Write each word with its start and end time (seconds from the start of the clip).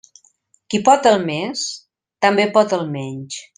Qui 0.73 0.79
pot 0.87 1.09
el 1.11 1.19
més 1.27 1.67
també 2.27 2.49
pot 2.59 2.77
el 2.81 2.87
menys. 2.99 3.41